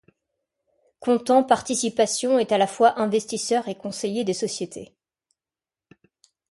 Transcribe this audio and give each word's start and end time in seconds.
Content 0.99 1.43
Participations 1.43 2.39
est 2.39 2.51
à 2.51 2.57
la 2.57 2.65
fois 2.65 2.99
investisseur 2.99 3.67
et 3.67 3.75
conseiller 3.75 4.23
des 4.23 4.33
sociétés. 4.33 4.95